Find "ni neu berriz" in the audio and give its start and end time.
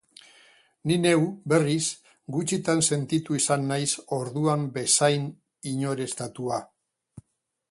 0.91-1.83